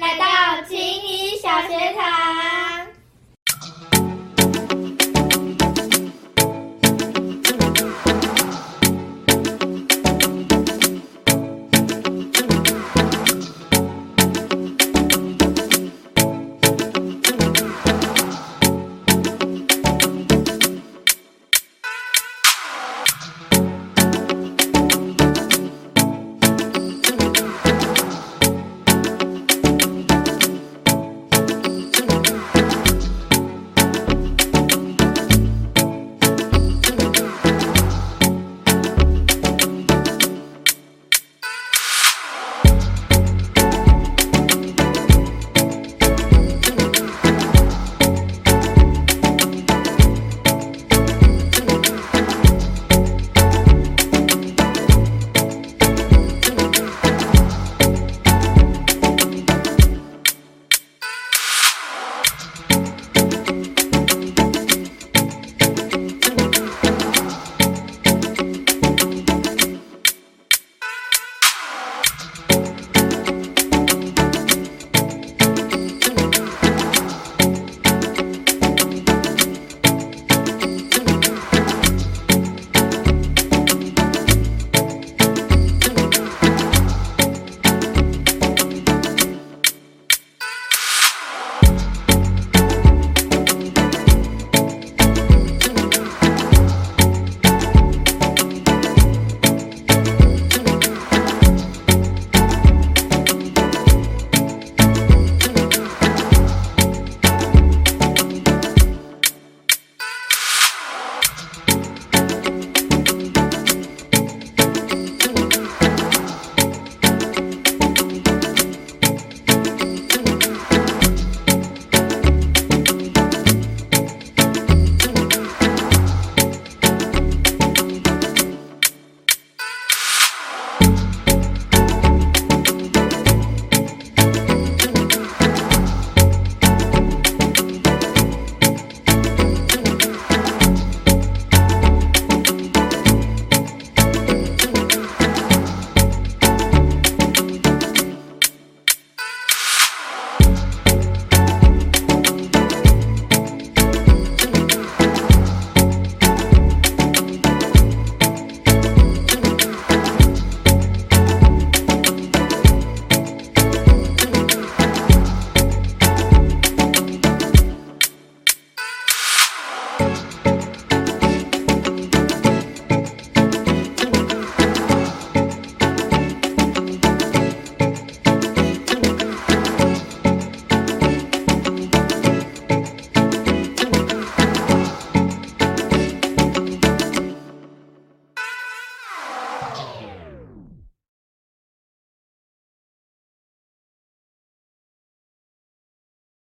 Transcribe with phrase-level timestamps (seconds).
[0.00, 2.53] 来到青衣小学堂。